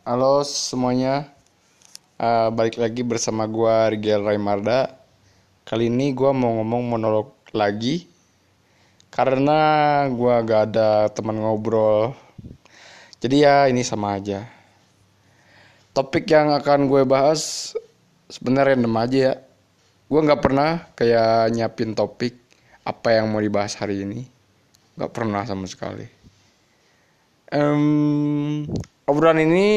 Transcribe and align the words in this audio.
Halo 0.00 0.40
semuanya, 0.48 1.28
Eh, 2.16 2.48
balik 2.56 2.80
lagi 2.80 3.04
bersama 3.04 3.44
gua 3.44 3.92
Rigel 3.92 4.24
Raimarda. 4.24 4.96
Kali 5.68 5.92
ini 5.92 6.16
gua 6.16 6.32
mau 6.32 6.56
ngomong 6.56 6.96
monolog 6.96 7.36
lagi 7.52 8.08
karena 9.12 9.60
gua 10.08 10.40
gak 10.40 10.72
ada 10.72 11.12
teman 11.12 11.36
ngobrol. 11.36 12.16
Jadi 13.20 13.44
ya 13.44 13.68
ini 13.68 13.84
sama 13.84 14.16
aja. 14.16 14.48
Topik 15.92 16.24
yang 16.32 16.56
akan 16.56 16.88
gue 16.88 17.04
bahas 17.04 17.72
sebenarnya 18.32 18.80
random 18.80 18.96
aja 18.96 19.18
ya. 19.20 19.34
Gua 20.08 20.20
nggak 20.24 20.40
pernah 20.40 20.70
kayak 20.96 21.52
nyiapin 21.52 21.92
topik 21.92 22.40
apa 22.88 23.20
yang 23.20 23.28
mau 23.28 23.44
dibahas 23.44 23.76
hari 23.76 24.08
ini. 24.08 24.24
Gak 24.96 25.12
pernah 25.12 25.44
sama 25.44 25.68
sekali. 25.68 26.08
Em, 27.52 28.64
obrolan 29.10 29.42
ini 29.42 29.68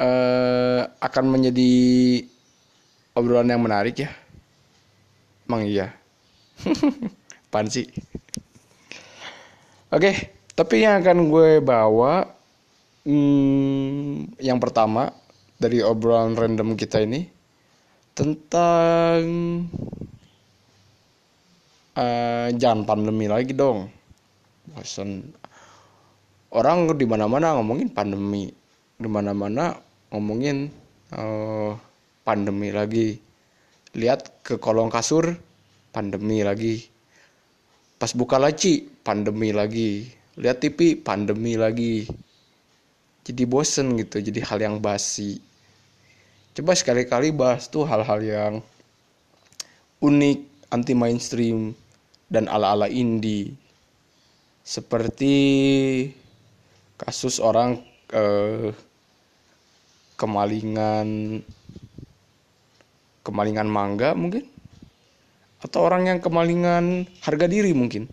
eh, 0.00 0.80
akan 0.88 1.24
menjadi 1.28 1.72
obrolan 3.12 3.52
yang 3.52 3.60
menarik 3.60 4.00
ya. 4.00 4.10
Emang 5.44 5.68
iya. 5.68 5.92
Apaan 7.50 7.68
sih? 7.68 7.84
Oke, 9.90 10.32
tapi 10.56 10.86
yang 10.86 11.02
akan 11.02 11.28
gue 11.28 11.58
bawa 11.60 12.24
hmm, 13.04 14.38
yang 14.40 14.56
pertama 14.62 15.10
dari 15.60 15.84
obrolan 15.84 16.38
random 16.38 16.78
kita 16.78 17.02
ini 17.04 17.26
tentang 18.16 19.20
eh, 21.98 22.48
jangan 22.54 22.86
pandemi 22.88 23.26
lagi 23.28 23.52
dong. 23.52 23.90
Bosan 24.70 25.34
orang 26.50 26.90
di 26.98 27.06
mana-mana 27.06 27.54
ngomongin 27.58 27.90
pandemi 27.90 28.50
di 29.00 29.08
mana-mana 29.08 29.80
ngomongin 30.12 30.68
eh, 31.16 31.72
pandemi 32.20 32.68
lagi. 32.68 33.16
Lihat 33.96 34.44
ke 34.44 34.54
kolong 34.60 34.92
kasur 34.92 35.34
pandemi 35.90 36.44
lagi. 36.44 36.84
Pas 37.96 38.12
buka 38.12 38.36
laci 38.36 38.86
pandemi 39.02 39.50
lagi. 39.50 40.06
Lihat 40.38 40.62
TV 40.62 41.00
pandemi 41.00 41.56
lagi. 41.56 42.06
Jadi 43.24 43.42
bosen 43.48 43.96
gitu 43.98 44.20
jadi 44.20 44.44
hal 44.46 44.58
yang 44.60 44.76
basi. 44.78 45.40
Coba 46.54 46.76
sekali-kali 46.76 47.32
bahas 47.32 47.70
tuh 47.70 47.86
hal-hal 47.88 48.20
yang 48.20 48.54
unik 50.02 50.38
anti 50.70 50.94
mainstream 50.94 51.72
dan 52.30 52.46
ala-ala 52.46 52.86
indie. 52.86 53.54
Seperti 54.62 55.34
kasus 57.00 57.40
orang 57.40 57.80
eh, 58.12 58.76
kemalingan 60.20 61.40
kemalingan 63.24 63.68
mangga 63.68 64.12
mungkin? 64.12 64.44
Atau 65.60 65.84
orang 65.84 66.08
yang 66.08 66.18
kemalingan 66.20 67.08
harga 67.24 67.46
diri 67.48 67.72
mungkin? 67.72 68.08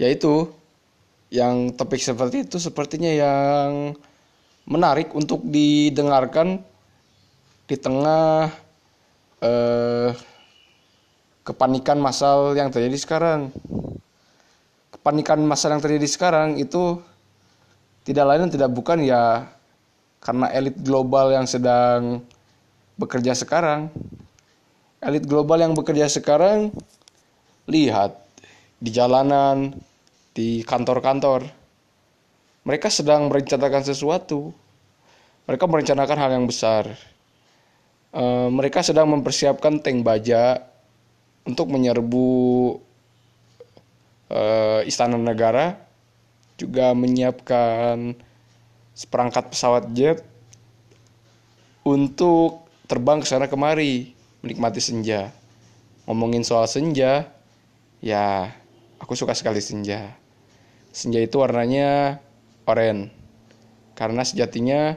Yaitu 0.00 0.48
yang 1.28 1.76
topik 1.76 2.00
seperti 2.00 2.48
itu 2.48 2.56
sepertinya 2.56 3.12
yang 3.12 3.96
menarik 4.64 5.12
untuk 5.12 5.44
didengarkan 5.44 6.64
di 7.66 7.76
tengah 7.76 8.52
eh, 9.42 10.10
kepanikan 11.46 11.98
massal 12.00 12.56
yang 12.58 12.72
terjadi 12.72 12.96
sekarang. 12.98 13.40
Kepanikan 14.90 15.38
massal 15.46 15.76
yang 15.76 15.82
terjadi 15.82 16.08
sekarang 16.10 16.58
itu 16.58 16.98
tidak 18.06 18.22
lain 18.22 18.46
dan 18.46 18.52
tidak 18.54 18.70
bukan 18.70 19.02
ya 19.02 19.50
karena 20.22 20.46
elit 20.54 20.78
global 20.78 21.34
yang 21.34 21.42
sedang 21.42 22.22
bekerja 22.94 23.34
sekarang. 23.34 23.90
Elit 25.02 25.26
global 25.26 25.58
yang 25.58 25.74
bekerja 25.74 26.06
sekarang 26.06 26.70
lihat 27.66 28.14
di 28.78 28.94
jalanan, 28.94 29.74
di 30.30 30.62
kantor-kantor. 30.62 31.50
Mereka 32.62 32.94
sedang 32.94 33.26
merencanakan 33.26 33.82
sesuatu. 33.82 34.54
Mereka 35.50 35.66
merencanakan 35.66 36.16
hal 36.18 36.30
yang 36.30 36.46
besar. 36.46 36.86
Eh, 38.14 38.48
mereka 38.54 38.86
sedang 38.86 39.10
mempersiapkan 39.10 39.82
tank 39.82 40.06
baja 40.06 40.62
untuk 41.46 41.70
menyerbu 41.74 42.30
eh, 44.30 44.80
istana 44.86 45.18
negara 45.18 45.85
juga 46.56 46.96
menyiapkan 46.96 48.16
seperangkat 48.96 49.52
pesawat 49.52 49.92
jet 49.92 50.24
untuk 51.84 52.64
terbang 52.88 53.20
ke 53.20 53.28
sana 53.28 53.46
kemari 53.46 54.16
menikmati 54.40 54.80
senja. 54.80 55.30
Ngomongin 56.08 56.42
soal 56.42 56.64
senja, 56.66 57.28
ya 58.00 58.50
aku 58.96 59.12
suka 59.12 59.36
sekali 59.36 59.60
senja. 59.60 60.16
Senja 60.90 61.20
itu 61.20 61.36
warnanya 61.36 62.22
oranye. 62.64 63.12
Karena 63.96 64.24
sejatinya 64.24 64.96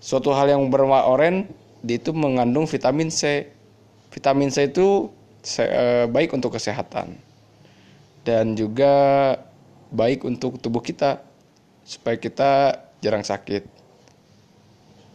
suatu 0.00 0.32
hal 0.32 0.52
yang 0.52 0.68
berwarna 0.68 1.04
oranye 1.04 1.48
itu 1.84 2.16
mengandung 2.16 2.64
vitamin 2.64 3.12
C. 3.12 3.50
Vitamin 4.08 4.48
C 4.48 4.72
itu 4.72 5.12
eh, 5.60 6.08
baik 6.08 6.32
untuk 6.32 6.56
kesehatan 6.56 7.18
dan 8.28 8.52
juga 8.52 8.92
baik 9.88 10.24
untuk 10.24 10.60
tubuh 10.60 10.84
kita 10.84 11.22
supaya 11.84 12.20
kita 12.20 12.80
jarang 13.00 13.24
sakit. 13.24 13.64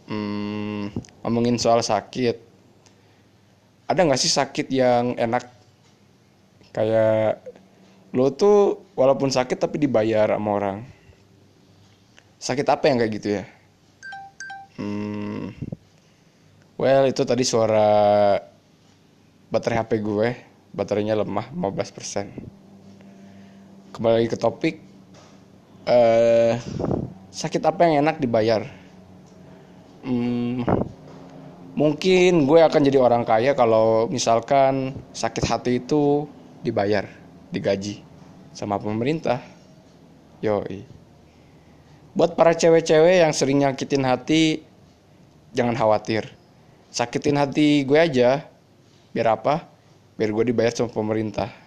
Hmm, 0.04 0.92
ngomongin 1.24 1.56
soal 1.56 1.80
sakit, 1.80 2.36
ada 3.84 4.00
nggak 4.00 4.20
sih 4.20 4.32
sakit 4.32 4.66
yang 4.72 5.16
enak? 5.16 5.44
Kayak 6.74 7.44
lo 8.16 8.32
tuh 8.32 8.84
walaupun 8.96 9.28
sakit 9.28 9.60
tapi 9.60 9.76
dibayar 9.76 10.34
sama 10.34 10.50
orang. 10.50 10.78
Sakit 12.40 12.66
apa 12.68 12.84
yang 12.88 13.00
kayak 13.00 13.12
gitu 13.16 13.28
ya? 13.40 13.44
Hmm, 14.74 15.54
well 16.76 17.06
itu 17.06 17.22
tadi 17.22 17.46
suara 17.46 18.36
baterai 19.48 19.86
HP 19.86 20.02
gue, 20.02 20.28
baterainya 20.74 21.14
lemah 21.14 21.48
15%. 21.54 22.63
Kembali 23.94 24.26
lagi 24.26 24.26
ke 24.26 24.34
topik, 24.34 24.82
eh 25.86 26.58
sakit 27.30 27.62
apa 27.62 27.86
yang 27.86 28.02
enak 28.02 28.18
dibayar? 28.18 28.66
Hmm, 30.02 30.66
mungkin 31.78 32.42
gue 32.42 32.58
akan 32.58 32.90
jadi 32.90 32.98
orang 32.98 33.22
kaya 33.22 33.54
kalau 33.54 34.10
misalkan 34.10 34.98
sakit 35.14 35.46
hati 35.46 35.72
itu 35.78 36.26
dibayar, 36.66 37.06
digaji 37.54 38.02
sama 38.50 38.82
pemerintah. 38.82 39.38
Yoi. 40.42 40.82
Buat 42.18 42.34
para 42.34 42.50
cewek-cewek 42.50 43.22
yang 43.22 43.30
sering 43.30 43.62
nyakitin 43.62 44.02
hati, 44.10 44.66
jangan 45.54 45.78
khawatir. 45.78 46.34
Sakitin 46.90 47.38
hati 47.38 47.86
gue 47.86 48.02
aja, 48.02 48.42
biar 49.14 49.38
apa? 49.38 49.70
Biar 50.18 50.34
gue 50.34 50.50
dibayar 50.50 50.74
sama 50.74 50.90
pemerintah. 50.90 51.63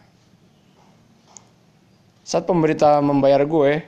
Saat 2.27 2.43
pemerintah 2.43 2.99
membayar 2.99 3.39
gue, 3.47 3.87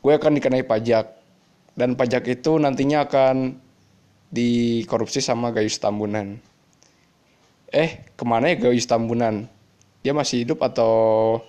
gue 0.00 0.12
akan 0.16 0.40
dikenai 0.40 0.64
pajak. 0.64 1.04
Dan 1.76 2.00
pajak 2.00 2.24
itu 2.32 2.56
nantinya 2.56 3.04
akan 3.04 3.60
dikorupsi 4.32 5.20
sama 5.20 5.52
Gayus 5.52 5.76
Tambunan. 5.76 6.40
Eh, 7.68 8.08
ke 8.16 8.24
mana 8.24 8.48
ya 8.48 8.56
Gayus 8.56 8.88
Tambunan? 8.88 9.52
Dia 10.00 10.16
masih 10.16 10.48
hidup 10.48 10.64
atau 10.64 11.44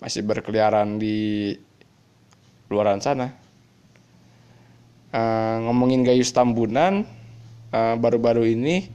masih 0.00 0.24
berkeliaran 0.24 0.96
di 0.96 1.52
luaran 2.72 3.04
sana? 3.04 3.36
Eh, 5.12 5.56
ngomongin 5.68 6.00
Gayus 6.00 6.32
Tambunan, 6.32 7.04
eh, 7.76 7.94
baru-baru 8.00 8.48
ini 8.48 8.88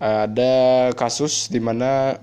ada 0.00 0.88
kasus 0.96 1.52
di 1.52 1.60
mana 1.60 2.16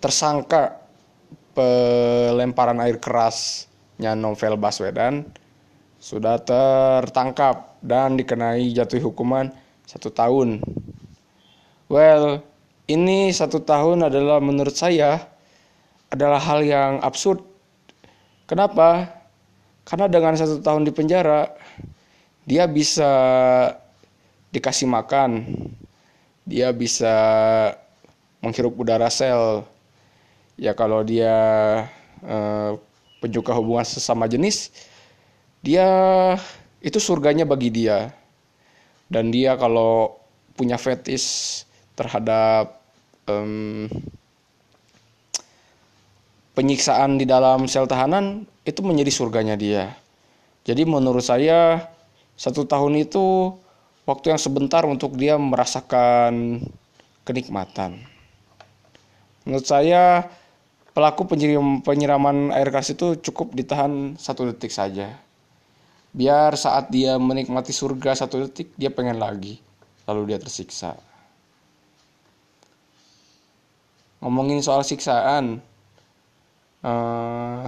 tersangka 0.00 0.80
pelemparan 1.52 2.80
air 2.80 2.96
kerasnya 2.96 4.16
Novel 4.16 4.56
Baswedan 4.56 5.28
sudah 6.00 6.36
tertangkap 6.40 7.80
dan 7.80 8.16
dikenai 8.16 8.72
jatuh 8.76 9.00
hukuman 9.00 9.48
satu 9.84 10.12
tahun. 10.12 10.60
Well, 11.88 12.44
ini 12.88 13.32
satu 13.32 13.64
tahun 13.64 14.08
adalah 14.08 14.40
menurut 14.40 14.76
saya 14.76 15.24
adalah 16.12 16.40
hal 16.40 16.60
yang 16.60 17.00
absurd. 17.00 17.40
Kenapa? 18.44 19.08
Karena 19.88 20.08
dengan 20.08 20.36
satu 20.36 20.60
tahun 20.60 20.84
di 20.84 20.92
penjara, 20.92 21.48
dia 22.44 22.68
bisa 22.68 23.12
dikasih 24.52 24.88
makan, 24.88 25.48
dia 26.44 26.72
bisa 26.76 27.16
menghirup 28.44 28.76
udara 28.76 29.08
sel. 29.08 29.64
Ya 30.60 30.76
kalau 30.76 31.00
dia 31.00 31.32
eh, 32.20 32.70
penyuka 33.24 33.56
hubungan 33.56 33.88
sesama 33.88 34.28
jenis, 34.28 34.68
dia 35.64 35.88
itu 36.84 37.00
surganya 37.00 37.48
bagi 37.48 37.72
dia. 37.72 38.12
Dan 39.08 39.32
dia 39.32 39.56
kalau 39.56 40.20
punya 40.54 40.76
fetis 40.76 41.64
terhadap 41.96 42.78
um, 43.26 43.88
penyiksaan 46.54 47.18
di 47.18 47.26
dalam 47.26 47.66
sel 47.66 47.88
tahanan 47.88 48.46
itu 48.62 48.80
menjadi 48.80 49.10
surganya 49.10 49.56
dia. 49.58 49.96
Jadi 50.64 50.88
menurut 50.88 51.20
saya 51.20 51.90
satu 52.34 52.64
tahun 52.64 53.04
itu 53.04 53.52
waktu 54.08 54.34
yang 54.34 54.40
sebentar 54.40 54.82
untuk 54.88 55.16
dia 55.18 55.36
merasakan 55.36 56.64
kenikmatan. 57.24 58.13
Menurut 59.44 59.66
saya 59.68 60.28
pelaku 60.96 61.28
penyiram, 61.28 61.84
penyiraman 61.84 62.52
air 62.52 62.68
keras 62.72 62.92
itu 62.92 63.20
cukup 63.20 63.52
ditahan 63.52 64.16
satu 64.16 64.48
detik 64.48 64.72
saja. 64.72 65.16
Biar 66.14 66.54
saat 66.54 66.88
dia 66.88 67.18
menikmati 67.20 67.74
surga 67.74 68.14
satu 68.14 68.48
detik 68.48 68.72
dia 68.78 68.88
pengen 68.88 69.20
lagi, 69.20 69.60
lalu 70.08 70.32
dia 70.32 70.38
tersiksa. 70.40 70.96
Ngomongin 74.24 74.64
soal 74.64 74.80
siksaan, 74.86 75.60
uh, 76.84 77.66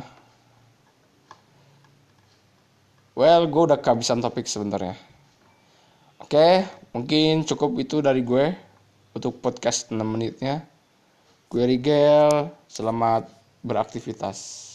well 3.16 3.48
gue 3.48 3.62
udah 3.72 3.80
kehabisan 3.80 4.20
topik 4.20 4.44
sebenarnya 4.44 4.94
oke 6.20 6.28
okay, 6.28 6.68
mungkin 6.92 7.48
cukup 7.48 7.72
itu 7.80 8.04
dari 8.04 8.20
gue 8.20 8.52
untuk 9.16 9.40
podcast 9.40 9.88
6 9.88 9.96
menitnya 10.04 10.68
gue 11.46 11.62
Rigel 11.62 12.50
selamat 12.66 13.30
beraktivitas 13.62 14.65